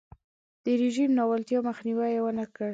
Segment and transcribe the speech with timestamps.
[0.63, 2.69] د رژیم ناولتیاوو مخنیوی یې ونکړ.